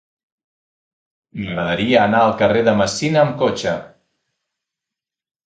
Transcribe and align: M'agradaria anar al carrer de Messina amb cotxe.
M'agradaria 1.41 1.99
anar 2.05 2.21
al 2.29 2.33
carrer 2.41 2.65
de 2.69 2.75
Messina 2.81 3.23
amb 3.27 3.37
cotxe. 3.45 3.75